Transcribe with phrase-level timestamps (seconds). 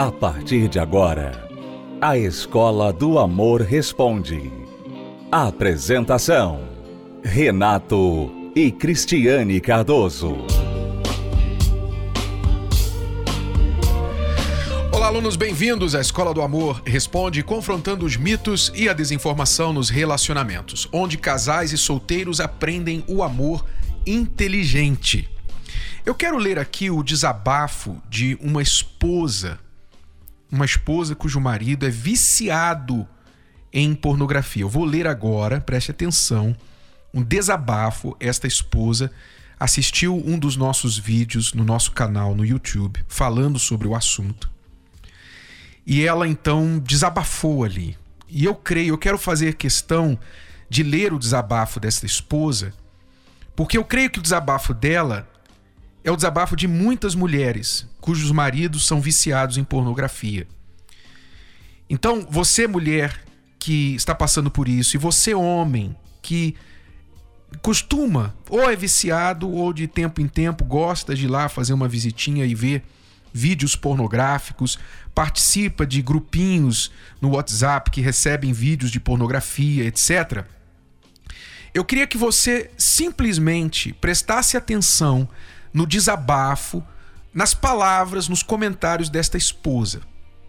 [0.00, 1.46] A partir de agora,
[2.00, 4.50] a Escola do Amor Responde.
[5.30, 6.66] Apresentação:
[7.22, 10.38] Renato e Cristiane Cardoso.
[14.90, 19.90] Olá, alunos, bem-vindos à Escola do Amor Responde, confrontando os mitos e a desinformação nos
[19.90, 23.66] relacionamentos, onde casais e solteiros aprendem o amor
[24.06, 25.28] inteligente.
[26.06, 29.58] Eu quero ler aqui o desabafo de uma esposa,
[30.50, 33.06] uma esposa cujo marido é viciado
[33.72, 34.62] em pornografia.
[34.62, 36.56] Eu vou ler agora, preste atenção,
[37.14, 38.16] um desabafo.
[38.18, 39.10] Esta esposa
[39.58, 44.50] assistiu um dos nossos vídeos no nosso canal no YouTube falando sobre o assunto.
[45.86, 47.96] E ela então desabafou ali.
[48.28, 50.18] E eu creio, eu quero fazer questão
[50.68, 52.72] de ler o desabafo desta esposa,
[53.56, 55.28] porque eu creio que o desabafo dela
[56.02, 60.46] é o desabafo de muitas mulheres cujos maridos são viciados em pornografia.
[61.88, 63.20] Então, você, mulher
[63.58, 66.54] que está passando por isso, e você, homem, que
[67.60, 71.88] costuma, ou é viciado, ou de tempo em tempo gosta de ir lá fazer uma
[71.88, 72.82] visitinha e ver
[73.32, 74.78] vídeos pornográficos,
[75.14, 80.44] participa de grupinhos no WhatsApp que recebem vídeos de pornografia, etc.
[81.74, 85.28] Eu queria que você simplesmente prestasse atenção
[85.72, 86.82] no desabafo,
[87.32, 90.00] nas palavras, nos comentários desta esposa.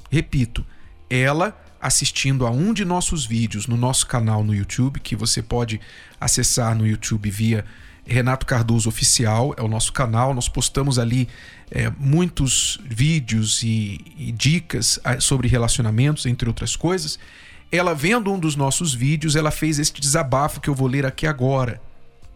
[0.10, 0.66] Repito,
[1.10, 5.82] ela assistindo a um de nossos vídeos no nosso canal no YouTube, que você pode
[6.20, 7.66] acessar no YouTube via
[8.06, 10.34] Renato Cardoso Oficial, é o nosso canal.
[10.34, 11.28] Nós postamos ali
[11.72, 17.18] é, muitos vídeos e, e dicas ah, sobre relacionamentos, entre outras coisas.
[17.72, 21.26] Ela vendo um dos nossos vídeos, ela fez este desabafo que eu vou ler aqui
[21.26, 21.82] agora.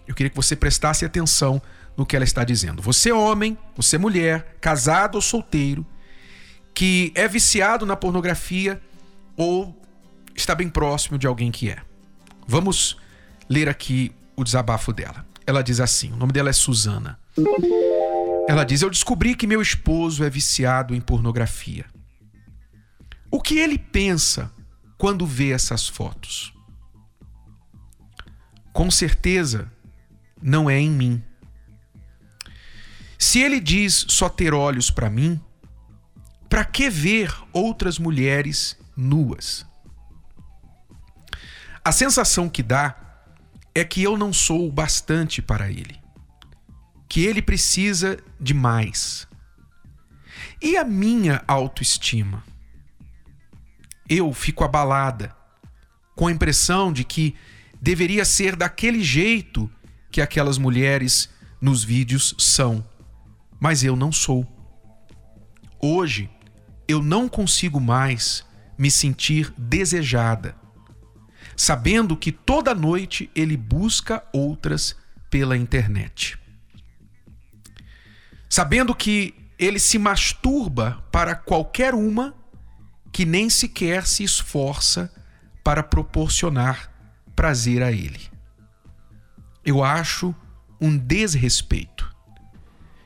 [0.08, 1.62] Eu queria que você prestasse atenção
[1.98, 2.82] no que ela está dizendo.
[2.82, 5.86] Você, homem, você, mulher, casado ou solteiro,
[6.74, 8.82] que é viciado na pornografia
[9.38, 9.82] ou
[10.36, 11.78] está bem próximo de alguém que é.
[12.48, 12.98] Vamos
[13.50, 15.26] ler aqui o desabafo dela.
[15.48, 17.20] Ela diz assim: o nome dela é Suzana.
[18.48, 21.86] Ela diz: Eu descobri que meu esposo é viciado em pornografia.
[23.32, 24.52] O que ele pensa
[24.98, 26.54] quando vê essas fotos?
[28.72, 29.72] Com certeza
[30.42, 31.24] não é em mim.
[33.26, 35.42] Se ele diz só ter olhos para mim,
[36.48, 39.66] para que ver outras mulheres nuas?
[41.84, 42.96] A sensação que dá
[43.74, 46.00] é que eu não sou o bastante para ele,
[47.10, 49.28] que ele precisa de mais.
[50.62, 52.44] E a minha autoestima?
[54.08, 55.36] Eu fico abalada,
[56.16, 57.36] com a impressão de que
[57.82, 59.68] deveria ser daquele jeito
[60.12, 61.28] que aquelas mulheres
[61.60, 62.86] nos vídeos são
[63.60, 64.46] mas eu não sou.
[65.82, 66.30] Hoje,
[66.88, 68.46] eu não consigo mais
[68.78, 70.56] me sentir desejada,
[71.56, 74.96] sabendo que toda noite ele busca outras
[75.30, 76.38] pela internet.
[78.50, 82.36] Sabendo que ele se masturba para qualquer uma
[83.12, 85.12] que nem sequer se esforça
[85.64, 86.92] para proporcionar
[87.36, 88.22] prazer a ele.
[89.66, 90.36] Eu acho
[90.80, 92.15] um desrespeito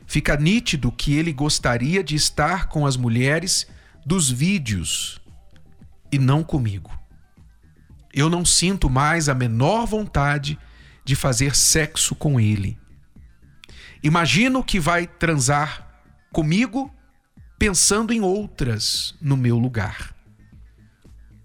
[0.10, 3.68] fica nítido que ele gostaria de estar com as mulheres
[4.04, 5.22] dos vídeos
[6.12, 6.92] e não comigo.
[8.12, 10.58] Eu não sinto mais a menor vontade
[11.06, 12.76] de fazer sexo com ele.
[14.02, 15.88] Imagino que vai transar
[16.34, 16.92] comigo
[17.60, 20.16] pensando em outras no meu lugar.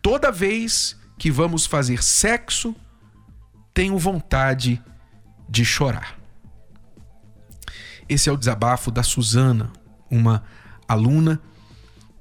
[0.00, 2.74] Toda vez que vamos fazer sexo,
[3.74, 4.82] tenho vontade
[5.50, 6.23] de chorar.
[8.08, 9.72] Esse é o desabafo da Suzana,
[10.10, 10.42] uma
[10.86, 11.40] aluna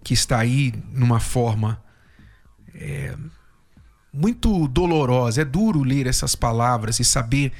[0.04, 1.82] que está aí numa forma
[2.74, 3.16] é,
[4.14, 5.42] muito dolorosa.
[5.42, 7.52] É duro ler essas palavras e saber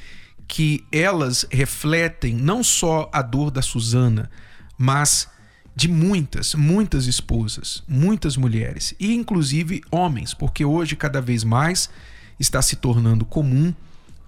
[0.46, 4.30] que elas refletem não só a dor da Suzana,
[4.76, 5.28] mas
[5.74, 11.90] de muitas, muitas esposas, muitas mulheres e inclusive homens, porque hoje cada vez mais
[12.38, 13.74] está se tornando comum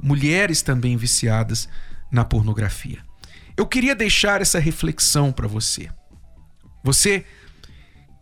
[0.02, 1.68] mulheres também viciadas
[2.10, 2.98] na pornografia.
[3.56, 5.88] Eu queria deixar essa reflexão para você.
[6.84, 7.24] Você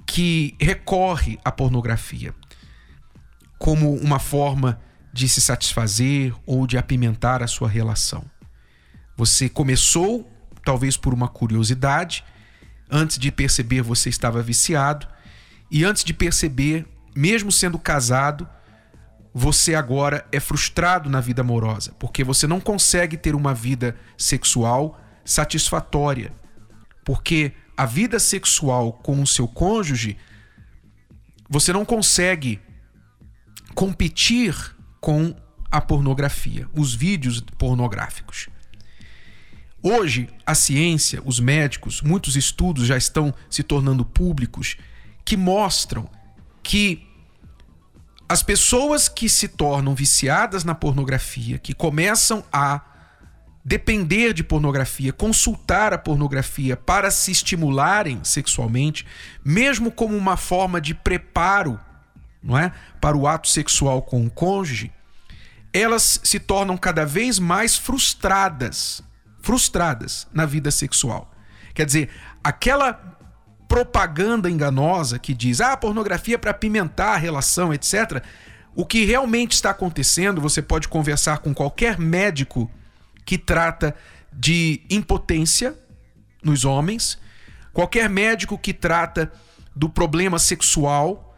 [0.06, 2.34] que recorre à pornografia
[3.58, 4.80] como uma forma
[5.12, 8.24] de se satisfazer ou de apimentar a sua relação.
[9.16, 10.30] Você começou,
[10.64, 12.24] talvez por uma curiosidade,
[12.90, 15.06] antes de perceber você estava viciado,
[15.70, 18.48] e antes de perceber, mesmo sendo casado,
[19.32, 25.00] você agora é frustrado na vida amorosa, porque você não consegue ter uma vida sexual
[25.24, 26.32] satisfatória,
[27.04, 30.16] porque a vida sexual com o seu cônjuge,
[31.48, 32.60] você não consegue
[33.74, 34.54] competir
[35.00, 35.34] com
[35.70, 38.48] a pornografia, os vídeos pornográficos.
[39.82, 44.76] Hoje, a ciência, os médicos, muitos estudos já estão se tornando públicos
[45.24, 46.08] que mostram
[46.62, 47.06] que
[48.28, 52.80] as pessoas que se tornam viciadas na pornografia, que começam a
[53.64, 59.06] depender de pornografia, consultar a pornografia para se estimularem sexualmente,
[59.42, 61.80] mesmo como uma forma de preparo,
[62.42, 62.70] não é,
[63.00, 64.92] para o ato sexual com o cônjuge,
[65.72, 69.02] elas se tornam cada vez mais frustradas,
[69.40, 71.32] frustradas na vida sexual.
[71.72, 72.10] Quer dizer,
[72.44, 72.92] aquela
[73.66, 78.22] propaganda enganosa que diz: "Ah, pornografia para apimentar a relação, etc."
[78.76, 82.70] O que realmente está acontecendo, você pode conversar com qualquer médico
[83.24, 83.94] que trata
[84.32, 85.78] de impotência
[86.42, 87.18] nos homens,
[87.72, 89.32] qualquer médico que trata
[89.74, 91.36] do problema sexual,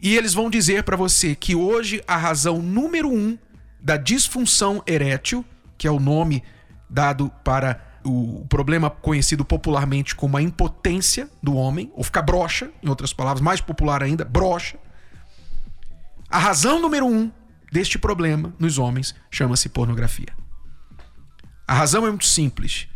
[0.00, 3.36] e eles vão dizer para você que hoje a razão número um
[3.80, 5.44] da disfunção erétil,
[5.76, 6.42] que é o nome
[6.88, 12.88] dado para o problema conhecido popularmente como a impotência do homem, ou ficar broxa, em
[12.88, 14.78] outras palavras, mais popular ainda, broxa.
[16.30, 17.30] A razão número um
[17.72, 20.37] deste problema nos homens chama-se pornografia.
[21.68, 22.88] A razão é muito simples.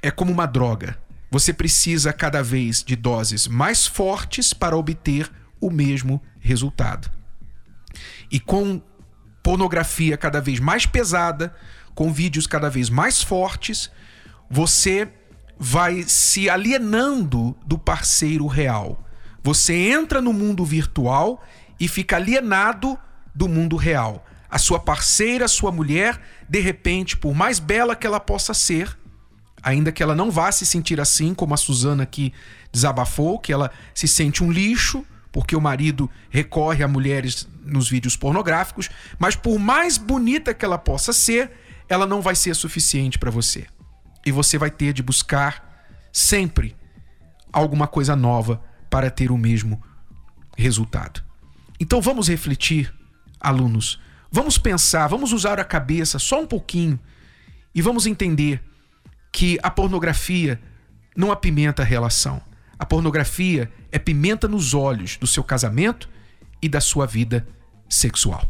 [0.00, 0.96] É como uma droga.
[1.32, 5.28] Você precisa cada vez de doses mais fortes para obter
[5.60, 7.10] o mesmo resultado.
[8.30, 8.80] E com
[9.42, 11.52] pornografia cada vez mais pesada,
[11.92, 13.90] com vídeos cada vez mais fortes,
[14.48, 15.08] você
[15.58, 19.04] vai se alienando do parceiro real.
[19.42, 21.42] Você entra no mundo virtual
[21.80, 22.96] e fica alienado
[23.34, 28.06] do mundo real a sua parceira, a sua mulher, de repente, por mais bela que
[28.06, 28.96] ela possa ser,
[29.62, 32.32] ainda que ela não vá se sentir assim, como a Suzana aqui
[32.72, 38.16] desabafou, que ela se sente um lixo, porque o marido recorre a mulheres nos vídeos
[38.16, 38.88] pornográficos,
[39.18, 41.50] mas por mais bonita que ela possa ser,
[41.88, 43.66] ela não vai ser suficiente para você.
[44.24, 46.76] E você vai ter de buscar sempre
[47.52, 49.82] alguma coisa nova para ter o mesmo
[50.56, 51.22] resultado.
[51.78, 52.92] Então vamos refletir,
[53.40, 54.00] alunos,
[54.30, 56.98] Vamos pensar, vamos usar a cabeça só um pouquinho
[57.74, 58.62] e vamos entender
[59.32, 60.60] que a pornografia
[61.16, 62.40] não apimenta a relação.
[62.78, 66.08] A pornografia é pimenta nos olhos do seu casamento
[66.60, 67.46] e da sua vida
[67.88, 68.46] sexual.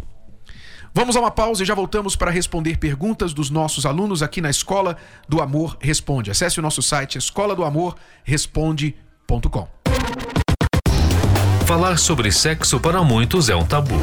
[0.94, 4.49] Vamos a uma pausa e já voltamos para responder perguntas dos nossos alunos aqui na
[4.49, 4.96] Escola
[5.28, 6.31] do Amor Responde.
[6.31, 9.69] Acesse o nosso site escola do amor responde.com.
[11.67, 14.00] Falar sobre sexo para muitos é um tabu.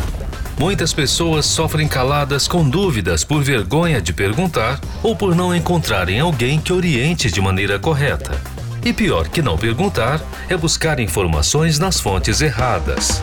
[0.58, 6.60] Muitas pessoas sofrem caladas com dúvidas por vergonha de perguntar ou por não encontrarem alguém
[6.60, 8.40] que oriente de maneira correta.
[8.86, 13.22] E pior que não perguntar é buscar informações nas fontes erradas.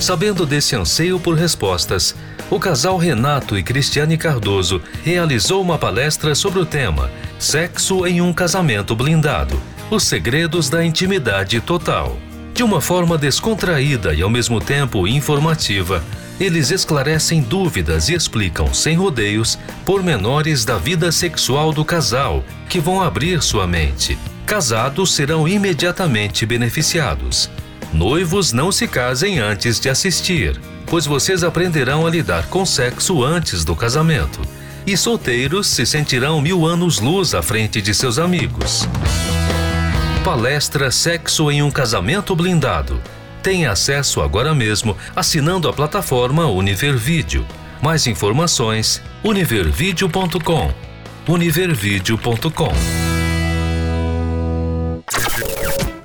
[0.00, 2.14] Sabendo desse anseio por respostas,
[2.50, 8.32] o casal Renato e Cristiane Cardoso realizou uma palestra sobre o tema Sexo em um
[8.32, 9.60] casamento blindado
[9.90, 12.18] os segredos da intimidade total.
[12.52, 16.02] De uma forma descontraída e ao mesmo tempo informativa,
[16.40, 23.02] eles esclarecem dúvidas e explicam sem rodeios pormenores da vida sexual do casal que vão
[23.02, 24.16] abrir sua mente.
[24.46, 27.50] Casados serão imediatamente beneficiados.
[27.92, 33.64] Noivos não se casem antes de assistir, pois vocês aprenderão a lidar com sexo antes
[33.64, 34.40] do casamento.
[34.86, 38.88] E solteiros se sentirão mil anos luz à frente de seus amigos.
[40.24, 43.00] Palestra Sexo em um Casamento Blindado
[43.42, 47.46] Tenha acesso agora mesmo assinando a plataforma Univervídeo.
[47.82, 50.72] Mais informações: univervideo.com.
[51.28, 52.72] univervideo.com.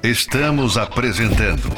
[0.03, 1.69] Estamos apresentando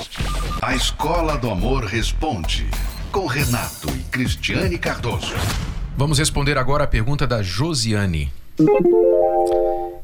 [0.62, 2.68] A Escola do Amor Responde
[3.16, 5.34] com Renato e Cristiane Cardoso.
[5.96, 8.30] Vamos responder agora a pergunta da Josiane.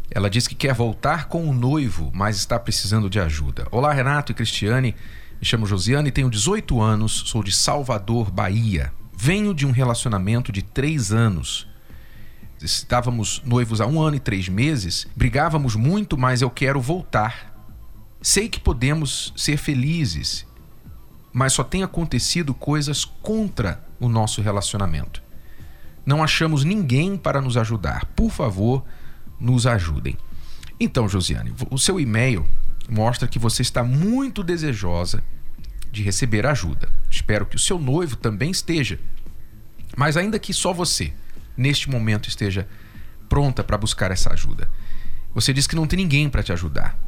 [0.10, 3.68] Ela diz que quer voltar com o noivo, mas está precisando de ajuda.
[3.70, 4.96] Olá, Renato e Cristiane.
[5.42, 8.94] Me chamo Josiane tenho 18 anos, sou de Salvador, Bahia.
[9.18, 11.68] Venho de um relacionamento de três anos.
[12.62, 17.60] Estávamos noivos há um ano e três meses, brigávamos muito, mas eu quero voltar.
[18.22, 20.46] Sei que podemos ser felizes,
[21.34, 25.24] mas só tem acontecido coisas contra o nosso relacionamento.
[26.06, 28.06] Não achamos ninguém para nos ajudar.
[28.16, 28.86] Por favor,
[29.40, 30.16] nos ajudem.
[30.80, 32.46] Então, Josiane, o seu e-mail
[32.92, 35.24] mostra que você está muito desejosa
[35.90, 36.90] de receber ajuda.
[37.10, 39.00] Espero que o seu noivo também esteja.
[39.96, 41.14] Mas ainda que só você,
[41.56, 42.68] neste momento, esteja
[43.30, 44.70] pronta para buscar essa ajuda.
[45.34, 47.00] Você diz que não tem ninguém para te ajudar.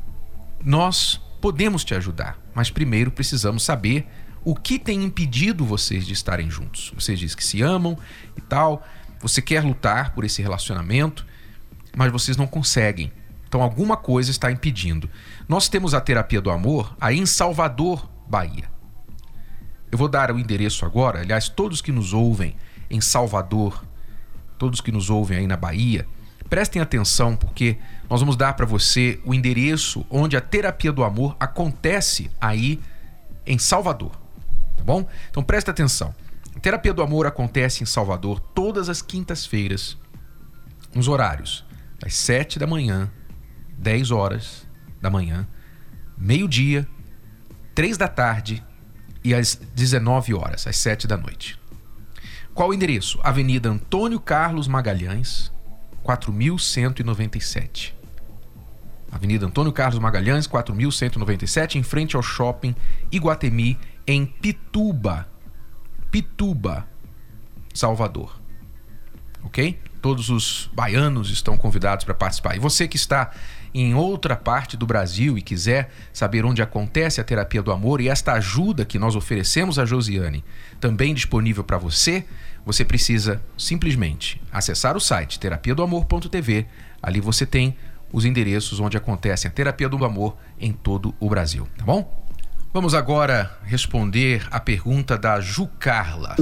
[0.63, 4.07] nós podemos te ajudar, mas primeiro precisamos saber
[4.45, 6.93] o que tem impedido vocês de estarem juntos.
[6.95, 7.97] Vocês dizem que se amam
[8.37, 8.87] e tal,
[9.19, 11.25] você quer lutar por esse relacionamento,
[11.93, 13.11] mas vocês não conseguem.
[13.53, 15.07] Então alguma coisa está impedindo.
[15.47, 18.67] Nós temos a terapia do amor aí em Salvador, Bahia.
[19.91, 22.55] Eu vou dar o endereço agora, aliás, todos que nos ouvem
[22.89, 23.85] em Salvador,
[24.57, 26.07] todos que nos ouvem aí na Bahia,
[26.49, 27.77] prestem atenção porque
[28.09, 32.81] nós vamos dar para você o endereço onde a terapia do amor acontece aí
[33.45, 34.13] em Salvador,
[34.75, 35.07] tá bom?
[35.29, 36.11] Então presta atenção.
[36.55, 39.95] A terapia do amor acontece em Salvador todas as quintas-feiras,
[40.91, 41.63] nos horários
[41.99, 43.11] das 7 da manhã,
[43.77, 44.67] 10 horas
[45.01, 45.47] da manhã,
[46.17, 46.87] meio-dia,
[47.75, 48.63] 3 da tarde
[49.23, 51.59] e às 19 horas, às 7 da noite.
[52.53, 53.19] Qual o endereço?
[53.23, 55.51] Avenida Antônio Carlos Magalhães,
[56.03, 57.95] 4197.
[59.11, 62.75] Avenida Antônio Carlos Magalhães, 4197, em frente ao shopping
[63.11, 65.27] Iguatemi, em Pituba.
[66.11, 66.87] Pituba,
[67.73, 68.39] Salvador.
[69.43, 69.79] Ok?
[70.01, 72.55] Todos os baianos estão convidados para participar.
[72.55, 73.31] E você que está
[73.73, 78.07] em outra parte do Brasil e quiser saber onde acontece a terapia do amor e
[78.07, 80.43] esta ajuda que nós oferecemos a Josiane,
[80.79, 82.25] também disponível para você,
[82.65, 86.67] você precisa simplesmente acessar o site terapia do amor.tv.
[87.01, 87.75] Ali você tem
[88.11, 92.23] os endereços onde acontece a terapia do amor em todo o Brasil, tá bom?
[92.71, 96.35] Vamos agora responder a pergunta da Ju Carla.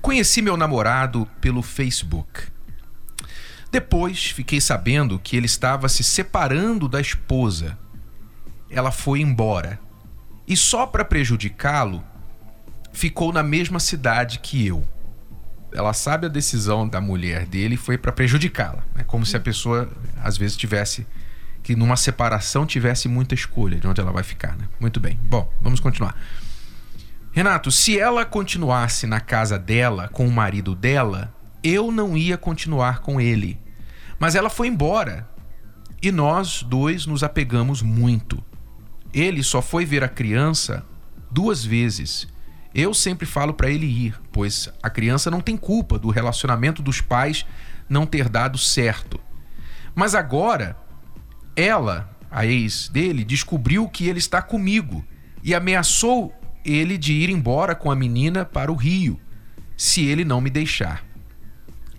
[0.00, 2.55] Conheci meu namorado pelo Facebook.
[3.70, 7.78] Depois fiquei sabendo que ele estava se separando da esposa.
[8.70, 9.78] Ela foi embora.
[10.46, 12.02] E só para prejudicá-lo,
[12.92, 14.86] ficou na mesma cidade que eu.
[15.72, 18.84] Ela sabe a decisão da mulher dele foi para prejudicá-la.
[18.96, 19.90] É como se a pessoa
[20.22, 21.06] às vezes tivesse
[21.62, 24.68] que numa separação tivesse muita escolha de onde ela vai ficar, né?
[24.78, 25.18] Muito bem.
[25.24, 26.16] Bom, vamos continuar.
[27.32, 31.34] Renato, se ela continuasse na casa dela com o marido dela,
[31.66, 33.58] eu não ia continuar com ele.
[34.20, 35.28] Mas ela foi embora
[36.00, 38.42] e nós dois nos apegamos muito.
[39.12, 40.86] Ele só foi ver a criança
[41.30, 42.28] duas vezes.
[42.72, 47.00] Eu sempre falo para ele ir, pois a criança não tem culpa do relacionamento dos
[47.00, 47.44] pais
[47.88, 49.18] não ter dado certo.
[49.94, 50.76] Mas agora,
[51.56, 55.04] ela, a ex dele, descobriu que ele está comigo
[55.42, 59.18] e ameaçou ele de ir embora com a menina para o Rio,
[59.76, 61.05] se ele não me deixar.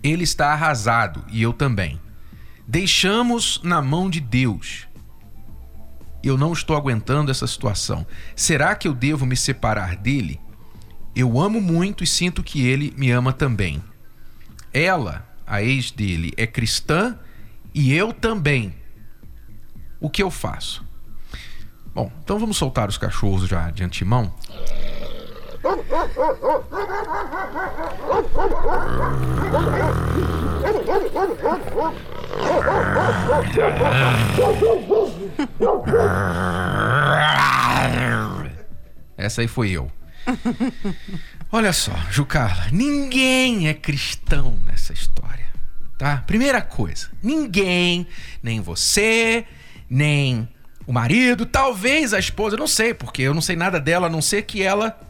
[0.03, 1.99] Ele está arrasado e eu também.
[2.67, 4.87] Deixamos na mão de Deus.
[6.23, 8.05] Eu não estou aguentando essa situação.
[8.35, 10.39] Será que eu devo me separar dele?
[11.15, 13.81] Eu amo muito e sinto que ele me ama também.
[14.73, 17.17] Ela, a ex dele, é cristã
[17.73, 18.75] e eu também.
[19.99, 20.85] O que eu faço?
[21.93, 24.33] Bom, então vamos soltar os cachorros já de antemão.
[39.17, 39.91] Essa aí foi eu.
[41.51, 45.47] Olha só, Jucarla, ninguém é cristão nessa história,
[45.97, 46.23] tá?
[46.27, 48.05] Primeira coisa, ninguém,
[48.43, 49.45] nem você,
[49.89, 50.47] nem
[50.85, 54.21] o marido, talvez a esposa, não sei, porque eu não sei nada dela, a não
[54.21, 55.06] ser que ela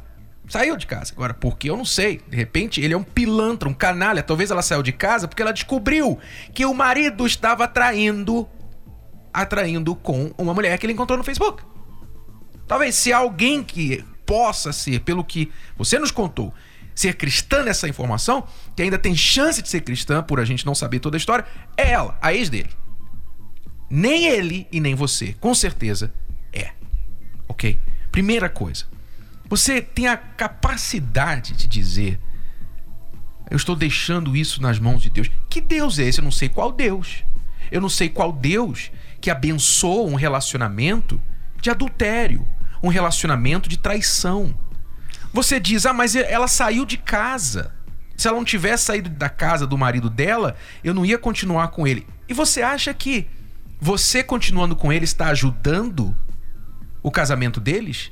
[0.48, 1.14] saiu de casa.
[1.14, 2.22] Agora, porque eu não sei.
[2.28, 4.24] De repente, ele é um pilantra, um canalha.
[4.24, 6.18] Talvez ela saiu de casa porque ela descobriu
[6.54, 8.48] que o marido estava atraindo
[9.34, 11.64] atraindo com uma mulher que ele encontrou no Facebook.
[12.68, 16.52] Talvez se alguém que possa ser, pelo que você nos contou,
[16.96, 20.74] ser cristã nessa informação, que ainda tem chance de ser cristã por a gente não
[20.74, 21.46] saber toda a história,
[21.78, 22.70] é ela, a ex dele.
[23.90, 26.12] Nem ele e nem você, com certeza,
[26.52, 26.72] é.
[27.48, 27.80] Ok?
[28.12, 28.86] Primeira coisa.
[29.50, 32.20] Você tem a capacidade de dizer:
[33.50, 35.30] Eu estou deixando isso nas mãos de Deus.
[35.50, 36.20] Que Deus é esse?
[36.20, 37.24] Eu não sei qual Deus.
[37.72, 41.20] Eu não sei qual Deus que abençoa um relacionamento
[41.62, 42.48] de adultério,
[42.82, 44.58] um relacionamento de traição.
[45.34, 47.74] Você diz: Ah, mas ela saiu de casa.
[48.16, 51.88] Se ela não tivesse saído da casa do marido dela, eu não ia continuar com
[51.88, 52.08] ele.
[52.28, 53.28] E você acha que
[53.80, 56.16] você continuando com ele está ajudando
[57.04, 58.12] o casamento deles?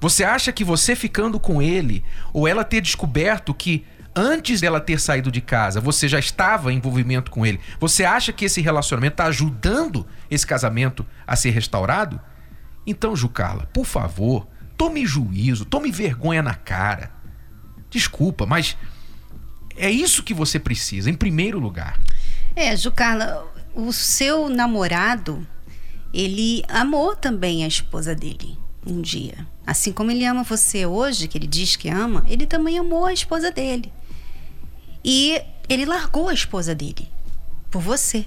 [0.00, 3.84] Você acha que você ficando com ele, ou ela ter descoberto que
[4.14, 8.32] antes dela ter saído de casa, você já estava em envolvimento com ele, você acha
[8.32, 12.18] que esse relacionamento está ajudando esse casamento a ser restaurado?
[12.86, 17.10] Então, Jucarla, por favor, tome juízo, tome vergonha na cara.
[17.90, 18.76] Desculpa, mas
[19.76, 22.00] é isso que você precisa, em primeiro lugar.
[22.54, 25.46] É, Jucarla, o seu namorado,
[26.14, 29.46] ele amou também a esposa dele um dia.
[29.66, 33.12] Assim como ele ama você hoje, que ele diz que ama, ele também amou a
[33.12, 33.92] esposa dele.
[35.04, 37.08] E ele largou a esposa dele
[37.70, 38.24] por você.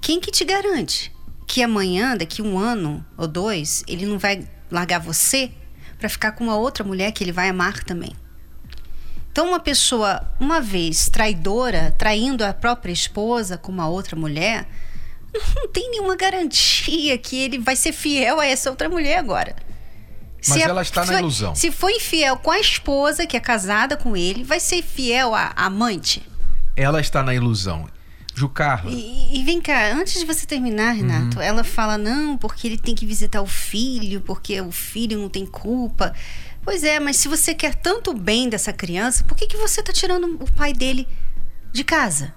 [0.00, 1.12] Quem que te garante
[1.46, 5.50] que amanhã, daqui um ano ou dois, ele não vai largar você
[5.98, 8.14] para ficar com uma outra mulher que ele vai amar também?
[9.30, 14.66] Então, uma pessoa, uma vez traidora, traindo a própria esposa com uma outra mulher,
[15.54, 19.54] não tem nenhuma garantia que ele vai ser fiel a essa outra mulher agora.
[20.48, 21.54] Mas se ela a, está na ilusão.
[21.54, 25.52] Se foi infiel com a esposa, que é casada com ele, vai ser fiel à
[25.56, 26.22] amante?
[26.76, 27.88] Ela está na ilusão.
[28.34, 28.90] Jucarla.
[28.90, 31.42] E, e, vem cá, antes de você terminar, Renato, uhum.
[31.42, 35.44] ela fala: não, porque ele tem que visitar o filho, porque o filho não tem
[35.44, 36.14] culpa.
[36.62, 39.92] Pois é, mas se você quer tanto bem dessa criança, por que, que você está
[39.92, 41.08] tirando o pai dele
[41.72, 42.32] de casa?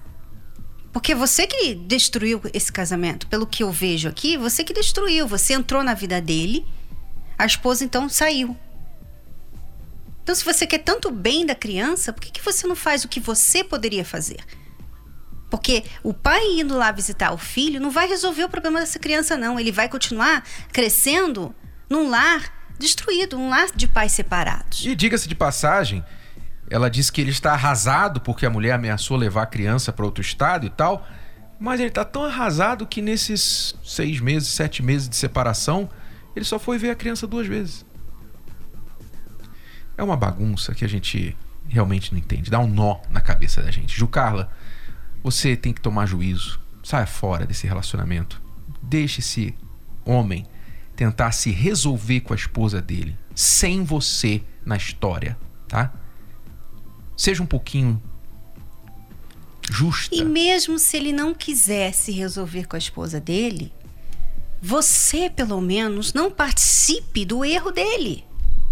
[0.92, 3.26] Porque você que destruiu esse casamento.
[3.26, 5.26] Pelo que eu vejo aqui, você que destruiu.
[5.26, 6.64] Você entrou na vida dele,
[7.38, 8.56] a esposa então saiu.
[10.22, 13.08] Então, se você quer tanto bem da criança, por que, que você não faz o
[13.08, 14.40] que você poderia fazer?
[15.50, 19.36] Porque o pai indo lá visitar o filho não vai resolver o problema dessa criança,
[19.36, 19.60] não.
[19.60, 21.54] Ele vai continuar crescendo
[21.88, 24.84] num lar destruído, um lar de pais separados.
[24.84, 26.04] E diga-se de passagem,
[26.70, 30.22] ela diz que ele está arrasado porque a mulher ameaçou levar a criança para outro
[30.22, 31.06] estado e tal.
[31.60, 35.88] Mas ele está tão arrasado que nesses seis meses, sete meses de separação,
[36.34, 37.84] ele só foi ver a criança duas vezes.
[39.96, 41.36] É uma bagunça que a gente
[41.68, 42.50] realmente não entende.
[42.50, 43.96] Dá um nó na cabeça da gente.
[43.96, 44.50] Ju Carla,
[45.22, 46.60] você tem que tomar juízo.
[46.82, 48.42] Saia fora desse relacionamento.
[48.82, 49.54] Deixe esse
[50.04, 50.46] homem
[50.94, 55.36] tentar se resolver com a esposa dele, sem você na história,
[55.66, 55.92] tá?
[57.16, 58.00] Seja um pouquinho
[59.70, 60.14] justa.
[60.14, 63.72] E mesmo se ele não quisesse resolver com a esposa dele,
[64.66, 68.24] você, pelo menos, não participe do erro dele.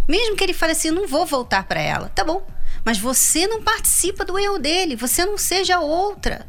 [0.08, 2.08] Mesmo que ele fale assim, não vou voltar para ela.
[2.08, 2.46] Tá bom.
[2.82, 4.96] Mas você não participa do erro dele.
[4.96, 6.48] Você não seja outra.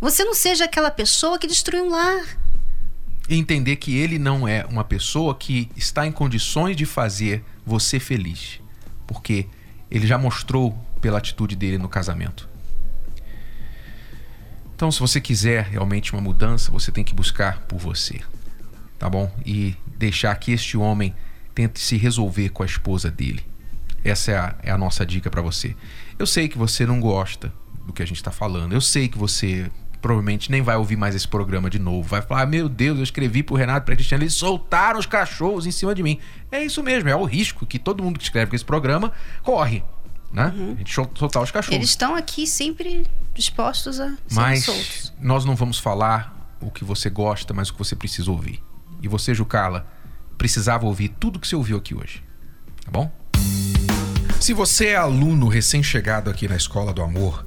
[0.00, 2.38] Você não seja aquela pessoa que destruiu um lar.
[3.28, 8.60] Entender que ele não é uma pessoa que está em condições de fazer você feliz.
[9.08, 9.48] Porque
[9.90, 12.48] ele já mostrou pela atitude dele no casamento.
[14.76, 18.20] Então, se você quiser realmente uma mudança, você tem que buscar por você,
[19.02, 19.28] tá bom?
[19.44, 21.12] E deixar que este homem
[21.52, 23.44] tente se resolver com a esposa dele.
[24.04, 25.74] Essa é a, é a nossa dica para você.
[26.16, 27.52] Eu sei que você não gosta
[27.84, 28.74] do que a gente está falando.
[28.74, 29.68] Eu sei que você
[30.00, 32.08] provavelmente nem vai ouvir mais esse programa de novo.
[32.08, 35.72] Vai falar: meu Deus, eu escrevi pro Renato para Cristiano, eles soltaram os cachorros em
[35.72, 36.20] cima de mim.
[36.52, 39.10] É isso mesmo, é o risco que todo mundo que escreve com esse programa
[39.42, 39.82] corre
[40.32, 40.50] né?
[40.56, 40.72] Uhum.
[40.72, 41.76] A gente soltar os cachorros.
[41.76, 45.12] Eles estão aqui sempre dispostos a ser mas soltos.
[45.20, 48.62] nós não vamos falar o que você gosta, mas o que você precisa ouvir.
[49.02, 49.86] E você, Jucala,
[50.38, 52.22] precisava ouvir tudo que você ouviu aqui hoje.
[52.84, 53.12] Tá bom?
[54.40, 57.44] Se você é aluno recém-chegado aqui na Escola do Amor,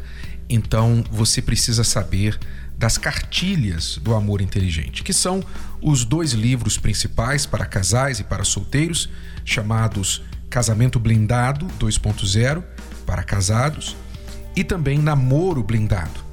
[0.50, 2.40] então você precisa saber
[2.78, 5.44] das cartilhas do amor inteligente, que são
[5.82, 9.10] os dois livros principais para casais e para solteiros,
[9.44, 12.64] chamados Casamento Blindado 2.0
[13.06, 13.96] para casados
[14.56, 16.24] e também Namoro Blindado.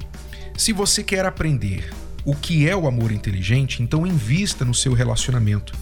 [0.57, 1.91] Se você quer aprender
[2.25, 5.73] o que é o amor inteligente, então invista no seu relacionamento.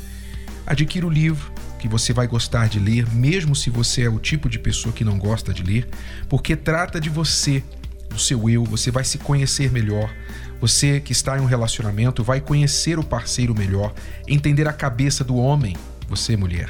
[0.65, 4.47] Adquira o livro que você vai gostar de ler, mesmo se você é o tipo
[4.47, 5.87] de pessoa que não gosta de ler,
[6.29, 7.63] porque trata de você,
[8.09, 10.13] do seu eu, você vai se conhecer melhor.
[10.59, 13.93] Você que está em um relacionamento vai conhecer o parceiro melhor,
[14.27, 15.75] entender a cabeça do homem,
[16.07, 16.69] você mulher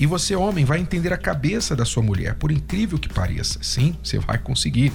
[0.00, 3.58] e você, homem, vai entender a cabeça da sua mulher, por incrível que pareça.
[3.62, 4.90] Sim, você vai conseguir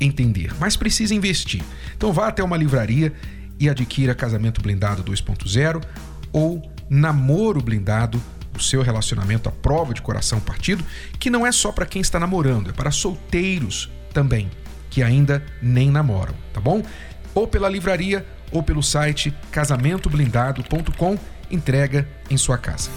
[0.00, 1.60] entender, mas precisa investir.
[1.96, 3.12] Então vá até uma livraria
[3.58, 5.82] e adquira Casamento Blindado 2.0
[6.32, 8.22] ou Namoro Blindado,
[8.56, 10.84] o seu relacionamento à prova de coração partido,
[11.18, 14.50] que não é só para quem está namorando, é para solteiros também,
[14.90, 16.82] que ainda nem namoram, tá bom?
[17.34, 21.18] Ou pela livraria ou pelo site casamentoblindado.com,
[21.50, 22.90] entrega em sua casa.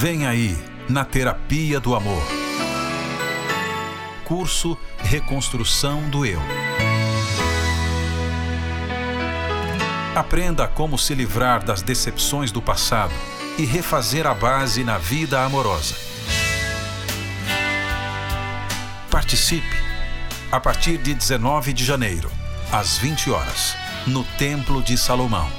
[0.00, 0.56] Vem aí,
[0.88, 2.22] na Terapia do Amor.
[4.24, 6.40] Curso Reconstrução do Eu.
[10.16, 13.12] Aprenda como se livrar das decepções do passado
[13.58, 15.94] e refazer a base na vida amorosa.
[19.10, 19.76] Participe
[20.50, 22.32] a partir de 19 de janeiro,
[22.72, 25.52] às 20 horas, no Templo de Salomão,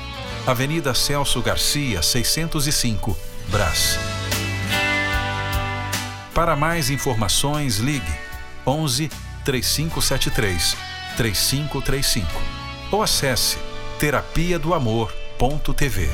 [0.48, 3.16] Avenida Celso Garcia, 605,
[3.52, 4.00] Brás.
[6.34, 8.14] Para mais informações, ligue
[8.66, 9.10] 11
[9.44, 10.78] 3573
[11.18, 12.26] 3535
[12.90, 13.58] ou acesse
[14.00, 16.08] terapia do amor.tv.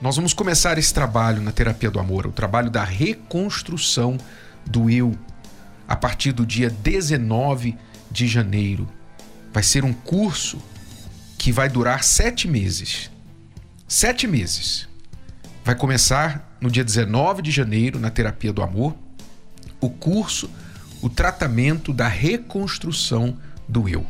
[0.00, 4.18] Nós vamos começar esse trabalho na terapia do amor, o trabalho da reconstrução
[4.66, 5.16] do eu,
[5.86, 7.76] a partir do dia 19
[8.10, 8.88] de janeiro.
[9.52, 10.60] Vai ser um curso
[11.38, 13.08] que vai durar sete meses.
[13.86, 14.88] Sete meses.
[15.66, 18.94] Vai começar no dia 19 de janeiro, na Terapia do Amor,
[19.80, 20.48] o curso,
[21.02, 23.36] o tratamento da reconstrução
[23.68, 24.06] do eu.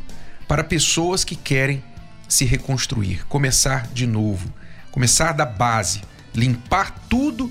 [0.47, 1.83] Para pessoas que querem
[2.29, 4.53] se reconstruir, começar de novo,
[4.93, 6.03] começar da base,
[6.35, 7.51] limpar tudo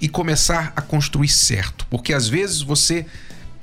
[0.00, 1.86] e começar a construir certo.
[1.90, 3.04] Porque às vezes você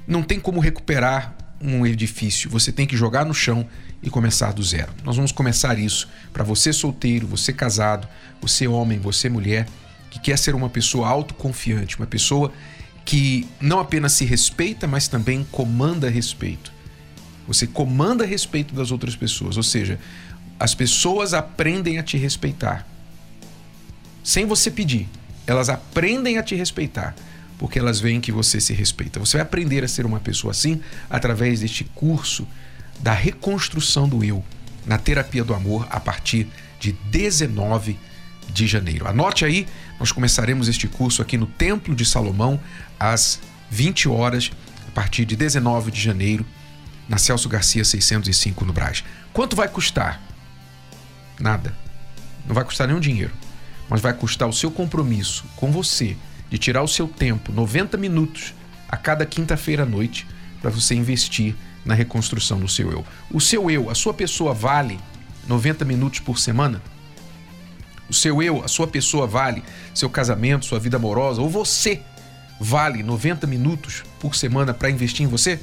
[0.08, 3.68] não tem como recuperar um edifício, você tem que jogar no chão
[4.02, 4.92] e começar do zero.
[5.04, 8.08] Nós vamos começar isso para você solteiro, você casado,
[8.42, 9.68] você homem, você mulher,
[10.10, 12.52] que quer ser uma pessoa autoconfiante, uma pessoa
[13.06, 16.72] que não apenas se respeita, mas também comanda respeito.
[17.48, 20.00] Você comanda respeito das outras pessoas, ou seja,
[20.60, 22.88] as pessoas aprendem a te respeitar.
[24.24, 25.10] Sem você pedir,
[25.48, 27.16] elas aprendem a te respeitar,
[27.58, 29.20] porque elas veem que você se respeita.
[29.20, 32.48] Você vai aprender a ser uma pessoa assim através deste curso
[33.00, 34.44] da reconstrução do eu
[34.86, 36.48] na terapia do amor a partir
[36.80, 37.98] de 19
[38.52, 39.08] de janeiro.
[39.08, 39.68] Anote aí,
[40.00, 42.60] nós começaremos este curso aqui no Templo de Salomão
[43.00, 44.52] às 20 horas
[44.88, 46.46] a partir de 19 de janeiro
[47.08, 49.04] na Celso Garcia 605 no Brás.
[49.34, 50.22] Quanto vai custar?
[51.40, 51.76] Nada.
[52.46, 53.34] Não vai custar nenhum dinheiro,
[53.90, 56.18] mas vai custar o seu compromisso com você
[56.50, 58.54] de tirar o seu tempo, 90 minutos
[58.88, 60.28] a cada quinta-feira à noite,
[60.62, 61.56] para você investir
[61.90, 63.04] na reconstrução do seu eu.
[63.32, 65.00] O seu eu, a sua pessoa vale
[65.48, 66.80] 90 minutos por semana?
[68.08, 72.02] O seu eu, a sua pessoa vale seu casamento, sua vida amorosa, ou você
[72.60, 75.60] vale 90 minutos por semana para investir em você?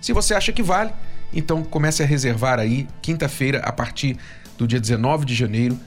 [0.00, 0.92] Se você acha que vale,
[1.32, 4.16] então comece a reservar aí quinta-feira a partir
[4.56, 5.78] do dia 19 de janeiro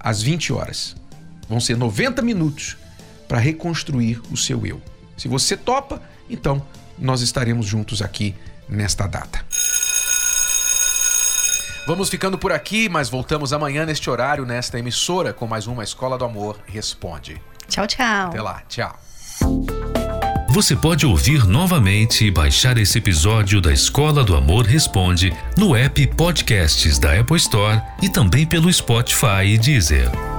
[0.00, 0.96] às 20 horas.
[1.48, 2.78] Vão ser 90 minutos
[3.28, 4.80] para reconstruir o seu eu.
[5.18, 6.62] Se você topa, então
[6.98, 8.34] nós estaremos juntos aqui
[8.68, 9.44] nesta data.
[11.86, 16.18] Vamos ficando por aqui, mas voltamos amanhã neste horário, nesta emissora, com mais uma Escola
[16.18, 17.40] do Amor Responde.
[17.68, 18.28] Tchau, tchau.
[18.28, 18.98] Até lá, tchau.
[20.48, 26.06] Você pode ouvir novamente e baixar esse episódio da Escola do Amor Responde no app
[26.08, 30.35] Podcasts da Apple Store e também pelo Spotify e Deezer.